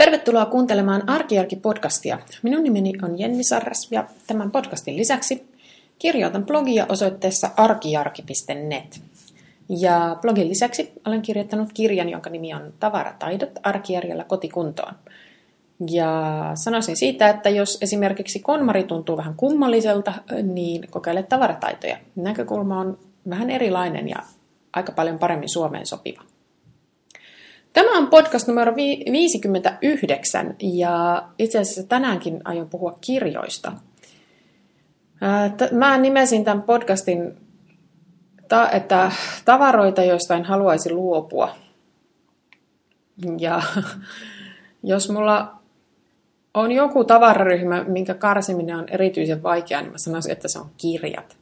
[0.00, 2.18] Tervetuloa kuuntelemaan Arkijärki-podcastia.
[2.42, 5.48] Minun nimeni on Jenni Sarras ja tämän podcastin lisäksi
[5.98, 9.00] kirjoitan blogia osoitteessa arkijarki.net.
[9.68, 14.94] Ja blogin lisäksi olen kirjoittanut kirjan, jonka nimi on Tavarataidot arkijärjellä kotikuntoon.
[15.90, 20.12] Ja sanoisin siitä, että jos esimerkiksi konmari tuntuu vähän kummalliselta,
[20.42, 21.96] niin kokeile tavarataitoja.
[22.16, 22.98] Näkökulma on
[23.30, 24.18] vähän erilainen ja
[24.72, 26.29] aika paljon paremmin Suomeen sopiva.
[27.72, 33.72] Tämä on podcast numero 59 ja itse asiassa tänäänkin aion puhua kirjoista.
[35.72, 37.36] Mä nimesin tämän podcastin,
[38.72, 39.12] että
[39.44, 41.56] tavaroita, joista en haluaisi luopua.
[43.38, 43.62] Ja
[44.82, 45.54] jos mulla
[46.54, 51.36] on joku tavararyhmä, minkä karsiminen on erityisen vaikeaa, niin mä sanoisin, että se on kirjat.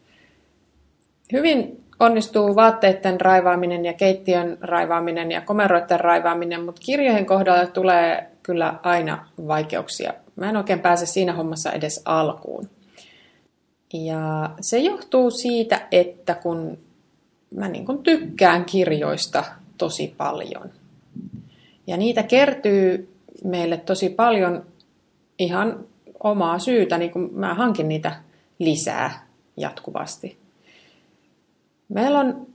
[1.32, 8.74] Hyvin onnistuu vaatteiden raivaaminen ja keittiön raivaaminen ja komeroiden raivaaminen, mutta kirjojen kohdalla tulee kyllä
[8.82, 10.14] aina vaikeuksia.
[10.36, 12.70] Mä en oikein pääse siinä hommassa edes alkuun.
[13.94, 16.78] Ja se johtuu siitä, että kun
[17.54, 19.44] mä niin kun tykkään kirjoista
[19.78, 20.70] tosi paljon.
[21.86, 23.14] Ja niitä kertyy
[23.44, 24.66] meille tosi paljon
[25.38, 25.84] ihan
[26.22, 28.12] omaa syytä, niin kun mä hankin niitä
[28.58, 30.38] lisää jatkuvasti.
[31.88, 32.46] Meillä on,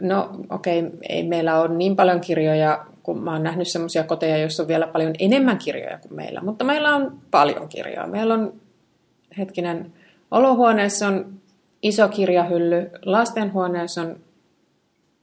[0.00, 4.38] no okei, okay, ei meillä ole niin paljon kirjoja, kun mä oon nähnyt semmoisia koteja,
[4.38, 8.06] joissa on vielä paljon enemmän kirjoja kuin meillä, mutta meillä on paljon kirjoja.
[8.06, 8.52] Meillä on,
[9.38, 9.92] hetkinen,
[10.30, 11.32] olohuoneessa on
[11.82, 14.16] iso kirjahylly, lastenhuoneessa on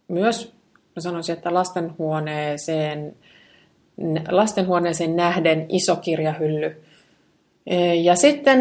[0.08, 0.54] myös,
[0.96, 3.16] mä sanoisin, että lastenhuoneeseen,
[4.30, 6.84] lastenhuoneeseen nähden iso kirjahylly.
[8.02, 8.60] Ja sitten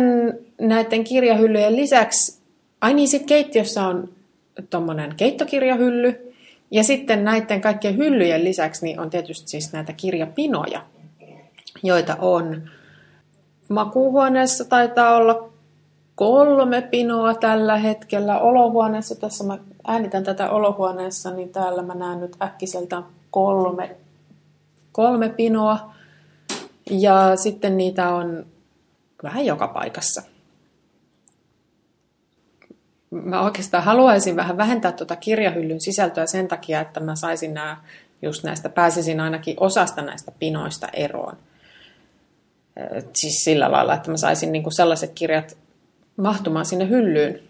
[0.61, 2.43] näiden kirjahyllyjen lisäksi,
[2.81, 4.09] ai niin, sitten keittiössä on
[4.71, 6.35] tuommoinen keittokirjahylly.
[6.71, 10.83] Ja sitten näiden kaikkien hyllyjen lisäksi niin on tietysti siis näitä kirjapinoja,
[11.83, 12.71] joita on.
[13.69, 15.49] Makuuhuoneessa taitaa olla
[16.15, 18.39] kolme pinoa tällä hetkellä.
[18.39, 23.97] Olohuoneessa, tässä mä äänitän tätä olohuoneessa, niin täällä mä näen nyt äkkiseltä kolme,
[24.93, 25.95] kolme pinoa.
[26.91, 28.47] Ja sitten niitä on
[29.23, 30.23] vähän joka paikassa
[33.11, 37.77] mä oikeastaan haluaisin vähän vähentää tuota kirjahyllyn sisältöä sen takia, että mä saisin nämä,
[38.23, 41.37] just näistä, pääsisin ainakin osasta näistä pinoista eroon.
[43.15, 45.57] Siis sillä lailla, että mä saisin niin sellaiset kirjat
[46.17, 47.41] mahtumaan sinne hyllyyn,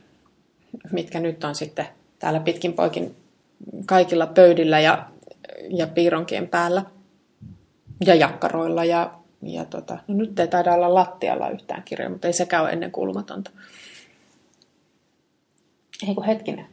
[0.93, 1.87] mitkä nyt on sitten
[2.19, 3.17] täällä pitkin poikin
[3.87, 5.07] kaikilla pöydillä ja,
[5.71, 6.83] ja piironkien päällä
[8.07, 8.85] ja jakkaroilla.
[8.85, 9.11] Ja,
[9.43, 12.93] ja tota, no nyt ei taida olla lattialla yhtään kirjaa, mutta ei sekään ole ennen
[12.93, 13.51] kuulumatonta.
[16.07, 16.67] Ei kun hetkinen.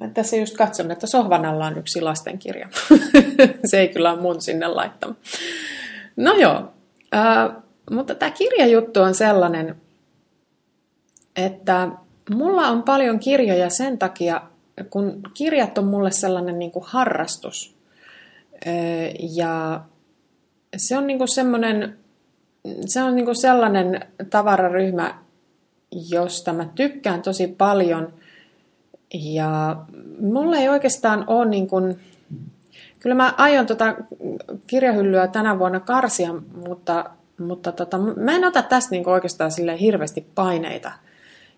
[0.00, 2.68] Mä tässä just katson, että sohvan alla on yksi lastenkirja.
[3.70, 5.14] se ei kyllä ole mun sinne laittama.
[6.16, 6.72] No joo,
[7.14, 7.56] äh,
[7.90, 9.76] mutta tämä kirjajuttu on sellainen,
[11.36, 11.88] että
[12.34, 14.42] mulla on paljon kirjoja sen takia,
[14.90, 17.76] kun kirjat on mulle sellainen niin kuin harrastus.
[19.36, 19.80] Ja
[20.76, 21.98] se on niin kuin semmoinen,
[22.86, 25.18] se on niin kuin sellainen tavararyhmä,
[26.10, 28.12] josta mä tykkään tosi paljon–
[29.14, 29.76] ja
[30.20, 32.00] mulla ei oikeastaan ole niin kuin,
[33.00, 33.96] kyllä mä aion tota
[34.66, 36.34] kirjahyllyä tänä vuonna karsia,
[36.68, 40.92] mutta, mutta tota, mä en ota tästä niin oikeastaan sille hirveästi paineita.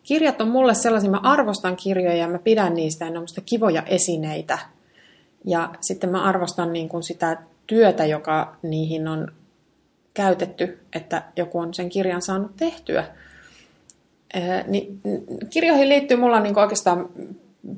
[0.03, 3.83] Kirjat on mulle sellaisia, mä arvostan kirjoja ja mä pidän niistä ja ne on kivoja
[3.83, 4.59] esineitä.
[5.45, 9.33] Ja sitten mä arvostan niin kuin sitä työtä, joka niihin on
[10.15, 13.05] käytetty, että joku on sen kirjan saanut tehtyä.
[14.67, 15.01] Niin,
[15.51, 17.09] kirjoihin liittyy mulla niin oikeastaan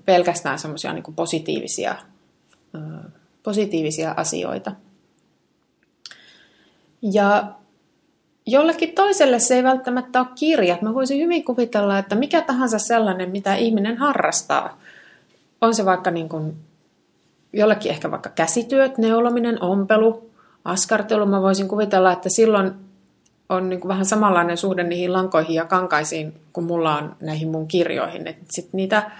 [0.05, 1.97] pelkästään semmoisia niin positiivisia,
[3.43, 4.73] positiivisia asioita.
[7.03, 7.53] Ja
[8.47, 10.83] jollekin toiselle se ei välttämättä ole kirjat.
[10.83, 14.79] Mä voisin hyvin kuvitella, että mikä tahansa sellainen, mitä ihminen harrastaa,
[15.61, 16.57] on se vaikka niin kuin,
[17.53, 20.31] jollekin ehkä vaikka käsityöt, neulominen, ompelu,
[20.65, 21.27] askartelu.
[21.27, 22.73] Mä voisin kuvitella, että silloin
[23.49, 27.69] on niin kuin vähän samanlainen suhde niihin lankoihin ja kankaisiin kuin mulla on näihin mun
[27.69, 28.27] kirjoihin.
[28.27, 29.11] Että sit niitä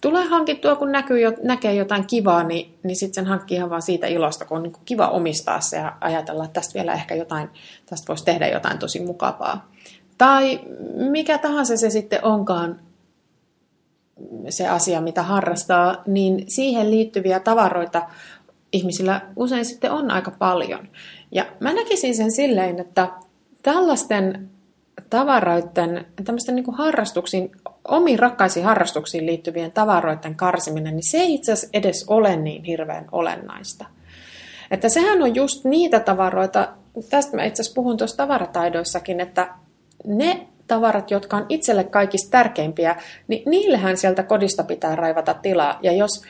[0.00, 4.06] tulee hankittua, kun näkyy, näkee jotain kivaa, niin, niin sitten sen hankkii ihan vaan siitä
[4.06, 7.48] ilosta, kun on niin kiva omistaa se ja ajatella, että tästä vielä ehkä jotain,
[7.86, 9.70] tästä voisi tehdä jotain tosi mukavaa.
[10.18, 10.60] Tai
[10.94, 12.80] mikä tahansa se sitten onkaan
[14.48, 18.02] se asia, mitä harrastaa, niin siihen liittyviä tavaroita
[18.72, 20.88] ihmisillä usein sitten on aika paljon.
[21.32, 23.08] Ja mä näkisin sen silleen, että
[23.62, 24.50] tällaisten
[25.10, 27.52] tavaroiden, tämmöisten niin harrastuksiin,
[27.88, 33.06] omiin rakkaisiin harrastuksiin liittyvien tavaroiden karsiminen, niin se ei itse asiassa edes ole niin hirveän
[33.12, 33.84] olennaista.
[34.70, 36.68] Että sehän on just niitä tavaroita,
[37.10, 39.48] tästä mä itse asiassa puhun tuossa tavarataidoissakin, että
[40.06, 42.96] ne tavarat, jotka on itselle kaikista tärkeimpiä,
[43.28, 45.78] niin niillehän sieltä kodista pitää raivata tilaa.
[45.82, 46.22] Ja jos,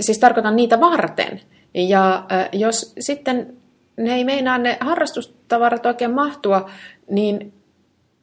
[0.00, 1.40] siis tarkoitan niitä varten.
[1.74, 3.56] Ja jos sitten
[3.96, 6.70] ne ei meinaa ne harrastustavarat oikein mahtua,
[7.10, 7.52] niin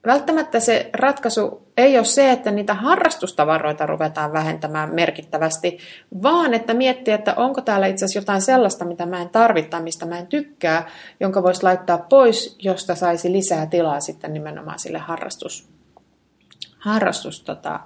[0.06, 5.78] välttämättä se ratkaisu ei ole se, että niitä harrastustavaroita ruvetaan vähentämään merkittävästi,
[6.24, 10.06] vaan että miettiä, että onko täällä itse asiassa jotain sellaista, mitä mä en tarvita, mistä
[10.06, 15.70] mä en tykkää, jonka voisi laittaa pois, josta saisi lisää tilaa sitten nimenomaan sille harrastus,
[16.78, 17.80] harrastus tota.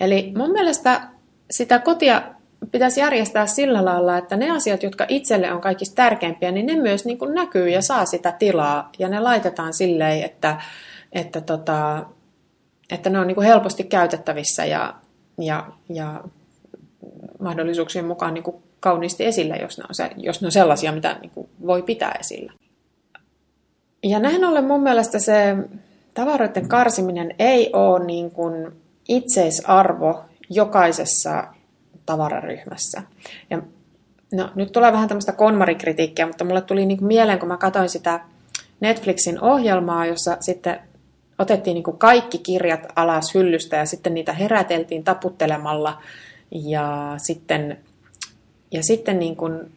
[0.00, 1.08] Eli mun mielestä
[1.50, 2.22] sitä kotia
[2.70, 7.04] pitäisi järjestää sillä lailla, että ne asiat, jotka itselle on kaikista tärkeimpiä, niin ne myös
[7.04, 8.90] niin kuin näkyy ja saa sitä tilaa.
[8.98, 10.60] Ja ne laitetaan silleen, että,
[11.12, 12.06] että, tota,
[12.90, 14.94] että ne on niin kuin helposti käytettävissä ja,
[15.38, 16.24] ja, ja
[17.40, 21.16] mahdollisuuksien mukaan niin kuin kauniisti esillä, jos ne on, se, jos ne on sellaisia, mitä
[21.20, 22.52] niin kuin voi pitää esillä.
[24.02, 25.56] Ja näin ollen mun mielestä se
[26.14, 28.72] tavaroiden karsiminen ei ole niin kuin
[29.08, 31.44] itseisarvo jokaisessa
[32.06, 33.02] tavararyhmässä.
[33.50, 33.62] Ja
[34.32, 38.20] no, nyt tulee vähän tämmöistä konmarikritiikkiä, mutta mulle tuli niin mieleen, kun mä katsoin sitä
[38.80, 40.80] Netflixin ohjelmaa, jossa sitten
[41.38, 46.02] otettiin niin kaikki kirjat alas hyllystä ja sitten niitä heräteltiin taputtelemalla.
[46.50, 47.78] Ja sitten,
[48.70, 49.72] ja sitten niin kuin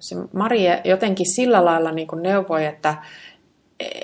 [0.00, 2.94] se Marie jotenkin sillä lailla niin kuin neuvoi, että,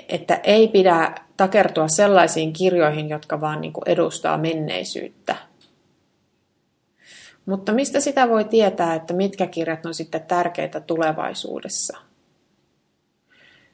[0.09, 5.35] että ei pidä takertua sellaisiin kirjoihin, jotka vaan niin kuin edustaa menneisyyttä.
[7.45, 11.97] Mutta mistä sitä voi tietää, että mitkä kirjat on sitten tärkeitä tulevaisuudessa?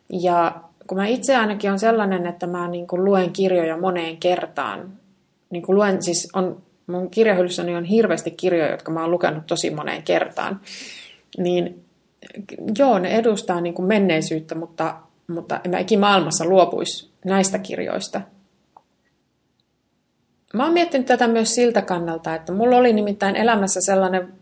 [0.09, 4.93] Ja kun mä itse ainakin on sellainen, että mä niin kuin luen kirjoja moneen kertaan.
[5.49, 9.69] Niin kuin luen, siis on, mun kirjahyllyssäni on hirveästi kirjoja, jotka mä oon lukenut tosi
[9.69, 10.61] moneen kertaan.
[11.37, 11.85] Niin
[12.77, 14.95] joo, ne edustaa niin kuin menneisyyttä, mutta,
[15.27, 18.21] mutta en mä ikinä maailmassa luopuisi näistä kirjoista.
[20.53, 24.33] Mä oon miettinyt tätä myös siltä kannalta, että mulla oli nimittäin elämässä sellainen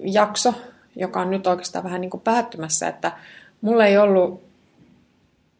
[0.00, 0.54] jakso,
[0.96, 3.12] joka on nyt oikeastaan vähän niin kuin päättymässä, että
[3.60, 4.42] mulla ei ollut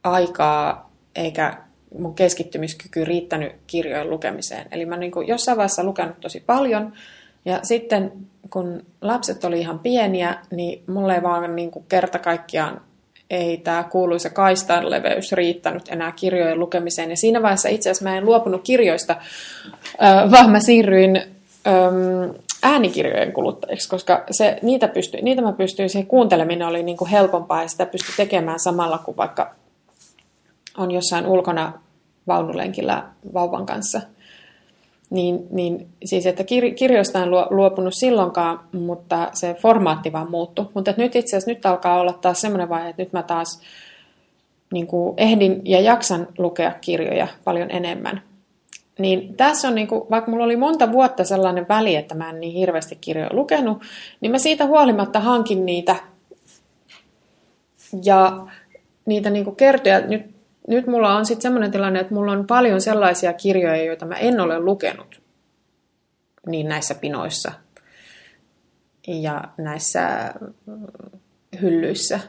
[0.05, 1.57] aikaa eikä
[1.99, 4.67] mun keskittymiskyky riittänyt kirjojen lukemiseen.
[4.73, 6.93] Eli mä niin kuin jossain vaiheessa lukenut tosi paljon,
[7.45, 8.13] ja sitten
[8.51, 12.81] kun lapset oli ihan pieniä, niin mulle ei vaan niin kuin kerta kaikkiaan
[13.31, 17.11] ei tämä kuuluisa kaistan leveys riittänyt enää kirjojen lukemiseen.
[17.11, 19.17] Ja siinä vaiheessa itse asiassa mä en luopunut kirjoista,
[20.31, 21.23] vaan mä siirryin
[22.63, 27.63] äänikirjojen kuluttajiksi, koska se, niitä, pystyi, niitä mä pystyin, se kuunteleminen oli niin kuin helpompaa
[27.63, 29.55] ja sitä pystyi tekemään samalla kuin vaikka
[30.77, 31.73] on jossain ulkona
[32.27, 33.05] vaunulenkillä
[33.35, 34.01] vauvan kanssa.
[35.15, 40.67] Niin, niin siis, että kir- kirjoista en luopunut silloinkaan, mutta se formaatti vaan muuttui.
[40.75, 43.61] Mutta nyt itse asiassa nyt alkaa olla taas semmoinen vaihe, että nyt mä taas
[44.73, 48.23] niin kuin ehdin ja jaksan lukea kirjoja paljon enemmän.
[48.99, 52.41] Niin tässä on, niin kuin, vaikka mulla oli monta vuotta sellainen väli, että mä en
[52.41, 53.83] niin hirveästi kirjoja lukenut,
[54.21, 55.97] niin mä siitä huolimatta hankin niitä.
[58.05, 58.47] Ja
[59.07, 60.34] niitä niin kuin kertoja, nyt
[60.69, 64.41] nyt mulla on sitten semmoinen tilanne, että mulla on paljon sellaisia kirjoja, joita mä en
[64.41, 65.23] ole lukenut
[66.47, 67.53] niin näissä pinoissa
[69.07, 70.35] ja näissä
[71.61, 72.21] hyllyissä.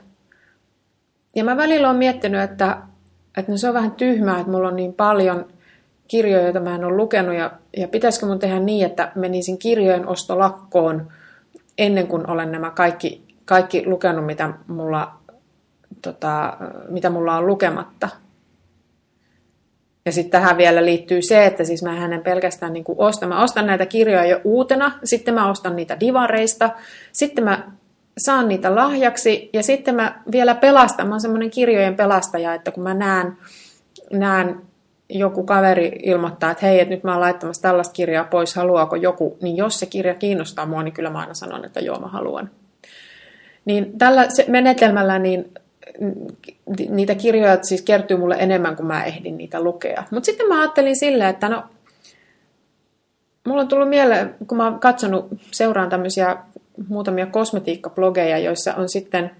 [1.36, 2.77] Ja mä välillä olen miettinyt, että,
[3.38, 5.48] että no se on vähän tyhmää, että mulla on niin paljon
[6.08, 10.08] kirjoja, joita mä en ole lukenut, ja, ja pitäisikö mun tehdä niin, että menisin kirjojen
[10.08, 11.12] ostolakkoon
[11.77, 15.13] ennen kuin olen nämä kaikki, kaikki lukenut, mitä mulla,
[16.01, 16.58] tota,
[16.89, 18.10] mitä mulla on lukematta–
[20.05, 23.27] ja sitten tähän vielä liittyy se, että siis mä en pelkästään niin kuin osta.
[23.27, 26.69] Mä ostan näitä kirjoja jo uutena, sitten mä ostan niitä divareista,
[27.12, 27.71] sitten mä
[28.17, 31.07] saan niitä lahjaksi ja sitten mä vielä pelastan.
[31.07, 33.38] Mä oon semmoinen kirjojen pelastaja, että kun mä näen,
[34.13, 34.62] näen
[35.09, 39.38] joku kaveri ilmoittaa, että hei, että nyt mä oon laittamassa tällaista kirjaa pois, haluaako joku,
[39.41, 42.50] niin jos se kirja kiinnostaa mua, niin kyllä mä aina sanon, että joo, mä haluan.
[43.65, 45.51] Niin tällä menetelmällä niin
[46.89, 50.04] niitä kirjoja siis kertyy mulle enemmän kuin mä ehdin niitä lukea.
[50.12, 51.63] Mutta sitten mä ajattelin silleen, että no,
[53.48, 56.38] mulla on tullut mieleen, kun mä oon katsonut, seuraan tämmöisiä
[56.88, 59.32] muutamia kosmetiikkablogeja, joissa on sitten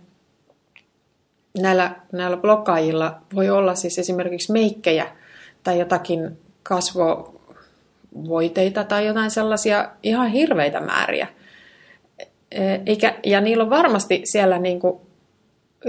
[1.62, 5.08] näillä, näillä blokkaajilla voi olla siis esimerkiksi meikkejä
[5.64, 11.28] tai jotakin kasvovoiteita tai jotain sellaisia ihan hirveitä määriä.
[12.52, 15.05] E, eikä, ja niillä on varmasti siellä niin kuin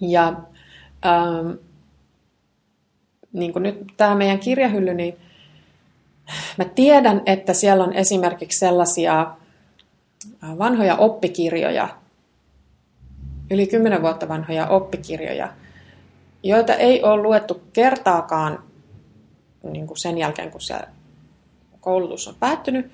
[0.00, 0.32] Ja
[1.06, 1.50] ähm,
[3.32, 5.16] niin kuin nyt tämä meidän kirjahylly, niin
[6.58, 9.34] Mä tiedän, että siellä on esimerkiksi sellaisia
[10.58, 11.88] vanhoja oppikirjoja,
[13.50, 15.52] yli 10 vuotta vanhoja oppikirjoja,
[16.42, 18.64] joita ei ole luettu kertaakaan
[19.62, 20.74] niin kuin sen jälkeen, kun se
[21.80, 22.92] koulutus on päättynyt,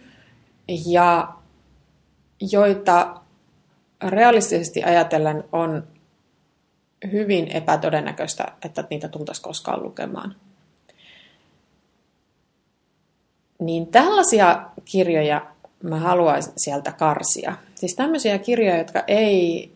[0.87, 1.29] ja
[2.53, 3.21] joita
[4.09, 5.87] realistisesti ajatellen on
[7.12, 10.37] hyvin epätodennäköistä, että niitä tultaisiin koskaan lukemaan.
[13.59, 15.47] Niin tällaisia kirjoja
[15.83, 17.55] mä haluaisin sieltä karsia.
[17.75, 19.73] Siis tämmöisiä kirjoja, jotka ei,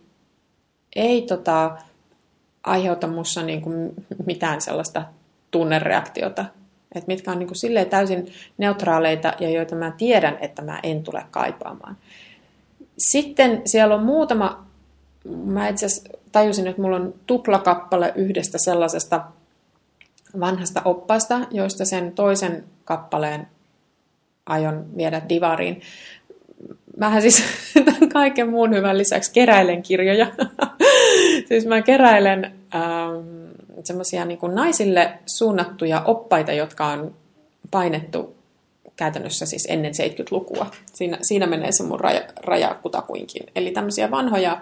[0.97, 1.77] ei tota,
[2.65, 3.71] aiheuta mussa niinku
[4.27, 5.05] mitään sellaista
[5.51, 6.45] tunnereaktiota.
[6.95, 11.25] Et mitkä on niinku silleen täysin neutraaleita ja joita mä tiedän, että mä en tule
[11.31, 11.97] kaipaamaan.
[12.99, 14.67] Sitten siellä on muutama,
[15.45, 15.87] mä itse
[16.33, 19.25] tajusin, että mulla on tuplakappale yhdestä sellaisesta
[20.41, 23.47] vanhasta oppaasta, joista sen toisen kappaleen
[24.47, 25.81] aion viedä divariin.
[26.97, 27.45] Mähän siis
[27.85, 30.27] tämän kaiken muun hyvän lisäksi keräilen kirjoja.
[31.49, 33.53] siis mä keräilen ähm,
[33.85, 37.15] semmoisia niin naisille suunnattuja oppaita, jotka on
[37.71, 38.37] painettu
[38.97, 40.67] käytännössä siis ennen 70-lukua.
[40.93, 43.43] Siinä, siinä menee se mun raja, raja kutakuinkin.
[43.57, 44.61] Eli tämmöisiä vanhoja,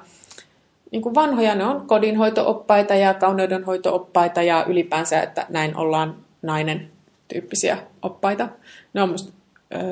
[0.90, 6.90] niin kuin vanhoja, ne on kodinhoitooppaita ja kauneudenhoitooppaita ja ylipäänsä, että näin ollaan nainen
[7.28, 8.48] tyyppisiä oppaita.
[8.94, 9.32] Ne on musta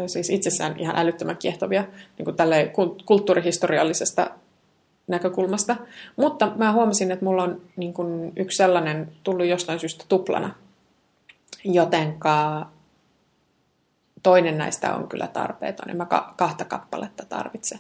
[0.06, 1.85] siis itsessään ihan älyttömän kiehtovia
[2.18, 2.73] niin kuin tälle
[3.04, 4.30] kulttuurihistoriallisesta
[5.06, 5.76] näkökulmasta.
[6.16, 10.54] Mutta mä huomasin, että mulla on niin kuin yksi sellainen tullut jostain syystä tuplana,
[11.64, 12.66] jotenka
[14.23, 15.90] toinen näistä on kyllä tarpeeton.
[15.90, 16.06] En mä
[16.37, 17.78] kahta kappaletta tarvitse.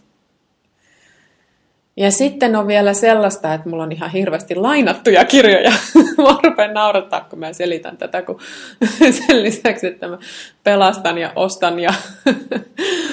[1.98, 5.72] Ja sitten on vielä sellaista, että mulla on ihan hirveästi lainattuja kirjoja.
[6.18, 8.40] mä rupean naurattaa, kun mä selitän tätä, kun
[9.26, 10.18] sen lisäksi, että mä
[10.64, 11.94] pelastan ja ostan ja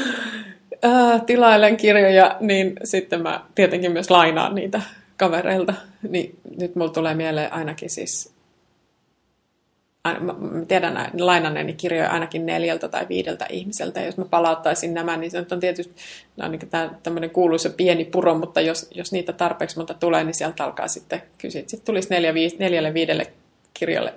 [1.25, 4.81] tilailen kirjoja, niin sitten mä tietenkin myös lainaan niitä
[5.17, 5.73] kavereilta.
[6.09, 8.34] Niin nyt mulla tulee mieleen ainakin siis
[10.67, 13.99] tiedän lainanneeni kirjoja ainakin neljältä tai viideltä ihmiseltä.
[13.99, 15.95] Ja jos mä palauttaisin nämä, niin se on tietysti
[16.43, 16.69] on niin
[17.03, 21.21] tämmöinen kuuluisa pieni puro, mutta jos, jos niitä tarpeeksi monta tulee, niin sieltä alkaa sitten
[21.37, 21.61] kysyä.
[21.61, 23.33] Sitten tulisi neljä, viisi, neljälle viidelle
[23.73, 24.13] kirjalle,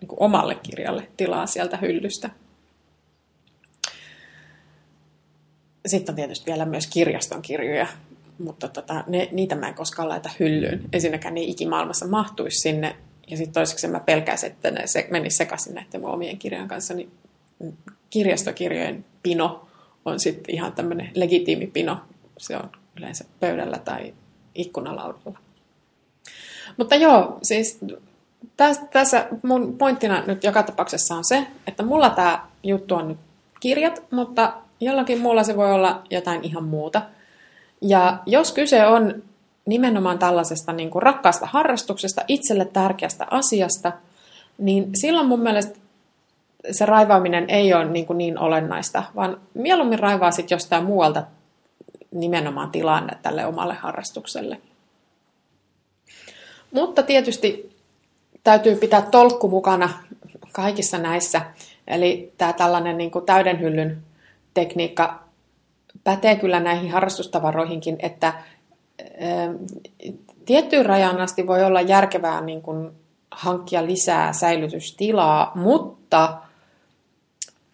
[0.00, 2.30] niin kuin omalle kirjalle tilaa sieltä hyllystä.
[5.86, 7.86] Sitten on tietysti vielä myös kirjaston kirjoja,
[8.38, 10.80] mutta tota, ne, niitä mä en koskaan laita hyllyyn.
[10.92, 12.96] Ensinnäkään ne ikimaailmassa mahtuisi sinne
[13.30, 16.94] ja sitten toiseksi mä pelkäsin, että ne se, menisi sekaisin näiden mun omien kirjojen kanssa,
[16.94, 17.10] niin
[18.10, 19.68] kirjastokirjojen pino
[20.04, 22.00] on sitten ihan tämmöinen legitiimi pino.
[22.38, 24.14] Se on yleensä pöydällä tai
[24.54, 25.38] ikkunalaudalla.
[26.76, 27.78] Mutta joo, siis
[28.56, 33.18] tässä, tässä mun pointtina nyt joka tapauksessa on se, että mulla tämä juttu on nyt
[33.60, 37.02] kirjat, mutta jollakin muulla se voi olla jotain ihan muuta.
[37.80, 39.22] Ja jos kyse on
[39.66, 43.92] nimenomaan tällaisesta niin kuin rakkaasta harrastuksesta, itselle tärkeästä asiasta,
[44.58, 45.78] niin silloin mun mielestä
[46.70, 51.22] se raivaaminen ei ole niin, kuin niin olennaista, vaan mieluummin raivaa sitten jostain muualta
[52.10, 54.60] nimenomaan tilanne tälle omalle harrastukselle.
[56.72, 57.76] Mutta tietysti
[58.44, 59.90] täytyy pitää tolkku mukana
[60.52, 61.42] kaikissa näissä.
[61.86, 64.02] Eli tämä tällainen niin kuin täyden hyllyn
[64.54, 65.24] tekniikka
[66.04, 68.32] pätee kyllä näihin harrastustavaroihinkin, että
[70.44, 72.90] tiettyyn rajan asti voi olla järkevää niin kuin
[73.30, 76.38] hankkia lisää säilytystilaa, mutta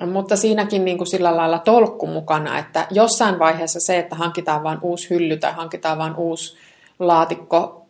[0.06, 4.78] mutta siinäkin niin kuin sillä lailla tolkku mukana, että jossain vaiheessa se, että hankitaan vain
[4.82, 6.56] uusi hylly tai hankitaan vain uusi
[6.98, 7.86] laatikko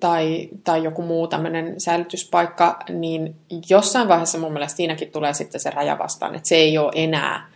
[0.00, 3.36] tai, tai joku muu tämmöinen säilytyspaikka, niin
[3.70, 7.48] jossain vaiheessa mun mielestä siinäkin tulee sitten se raja vastaan, että se ei ole enää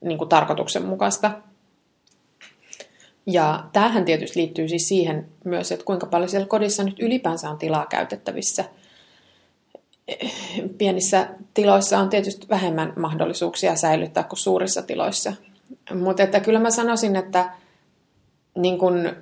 [0.00, 1.30] niin kuin tarkoituksenmukaista.
[3.26, 7.58] Ja tämähän tietysti liittyy siis siihen myös, että kuinka paljon siellä kodissa nyt ylipäänsä on
[7.58, 8.64] tilaa käytettävissä.
[10.78, 15.32] Pienissä tiloissa on tietysti vähemmän mahdollisuuksia säilyttää kuin suurissa tiloissa.
[15.94, 17.50] Mutta että kyllä mä sanoisin, että
[18.58, 19.12] niin kun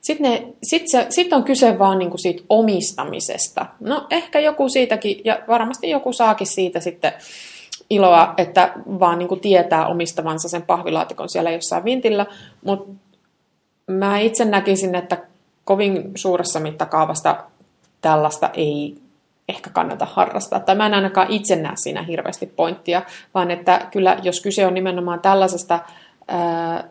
[0.00, 3.66] sit ne, sit se, sit on kyse vaan niin kuin siitä omistamisesta.
[3.80, 7.12] No ehkä joku siitäkin, ja varmasti joku saakin siitä sitten
[7.90, 12.26] iloa, että vaan niin kuin tietää omistavansa sen pahvilaatikon siellä jossain vintillä,
[12.64, 12.92] mutta
[13.86, 15.18] mä itse näkisin, että
[15.64, 17.44] kovin suuressa mittakaavasta
[18.00, 19.03] tällaista ei
[19.48, 20.60] ehkä kannata harrastaa.
[20.60, 23.02] Tai mä en ainakaan itse näe siinä hirveästi pointtia,
[23.34, 25.80] vaan että kyllä jos kyse on nimenomaan tällaisesta,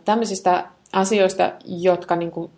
[0.05, 2.51] tämmöisistä asioista, jotka niin kuin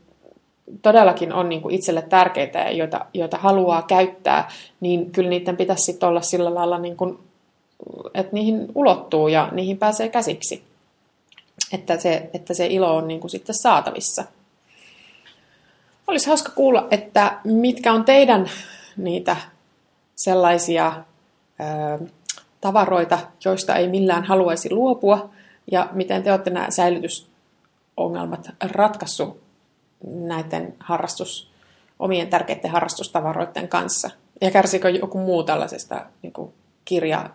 [0.82, 5.84] todellakin on niin kuin itselle tärkeitä ja joita, joita haluaa käyttää, niin kyllä niiden pitäisi
[5.84, 7.20] sitten olla sillä lailla, niin kuin,
[8.14, 10.64] että niihin ulottuu ja niihin pääsee käsiksi.
[11.74, 14.24] Että se, että se ilo on niin kuin sitten saatavissa.
[16.08, 18.50] Olisi hauska kuulla, että mitkä on teidän
[18.98, 19.38] niitä
[20.16, 21.04] sellaisia
[21.60, 22.06] ö,
[22.62, 25.30] tavaroita, joista ei millään haluaisi luopua,
[25.72, 29.42] ja miten te olette nämä säilytysongelmat ratkaissut
[30.08, 31.52] näiden harrastus,
[32.00, 34.10] omien tärkeiden harrastustavaroiden kanssa.
[34.42, 36.54] Ja kärsikö joku muu tällaisesta niin kuin
[36.86, 37.30] kirja,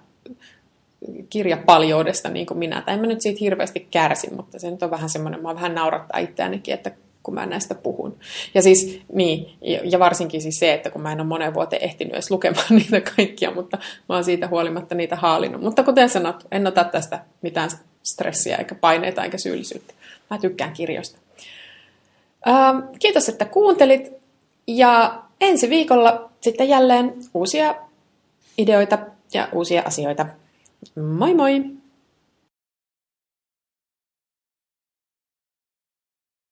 [1.31, 2.83] kirjapaljoudesta niin kuin minä.
[2.83, 5.75] Tai en mä nyt siitä hirveästi kärsi, mutta se nyt on vähän semmoinen, mä vähän
[5.75, 6.91] naurattaa itseäänikin, että
[7.23, 8.19] kun mä näistä puhun.
[8.55, 12.13] Ja siis, niin, ja varsinkin siis se, että kun mä en ole moneen vuoteen ehtinyt
[12.15, 13.79] edes lukemaan niitä kaikkia, mutta
[14.09, 15.63] mä oon siitä huolimatta niitä haalinut.
[15.63, 17.71] Mutta kuten sanot, en ota tästä mitään
[18.03, 19.95] stressiä eikä paineita eikä syyllisyyttä.
[20.31, 21.19] Mä tykkään kirjoista.
[22.49, 24.13] Ähm, kiitos, että kuuntelit.
[24.67, 27.75] Ja ensi viikolla sitten jälleen uusia
[28.59, 28.99] ideoita
[29.35, 30.27] ja uusia asioita.
[30.97, 31.80] Moi moi!